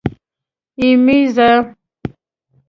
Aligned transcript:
یمېږه. 0.89 1.51